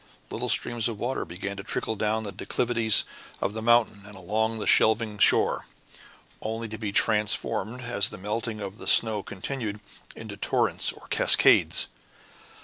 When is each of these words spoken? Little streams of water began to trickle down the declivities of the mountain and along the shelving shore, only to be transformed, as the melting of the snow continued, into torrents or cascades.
Little 0.31 0.49
streams 0.49 0.89
of 0.89 0.99
water 0.99 1.25
began 1.25 1.57
to 1.57 1.63
trickle 1.63 1.95
down 1.95 2.23
the 2.23 2.31
declivities 2.31 3.03
of 3.39 3.53
the 3.53 3.61
mountain 3.61 4.01
and 4.07 4.15
along 4.15 4.57
the 4.57 4.65
shelving 4.65 5.19
shore, 5.19 5.67
only 6.41 6.67
to 6.69 6.79
be 6.79 6.91
transformed, 6.91 7.81
as 7.81 8.09
the 8.09 8.17
melting 8.17 8.61
of 8.61 8.79
the 8.79 8.87
snow 8.87 9.21
continued, 9.21 9.79
into 10.15 10.37
torrents 10.37 10.91
or 10.91 11.05
cascades. 11.11 11.85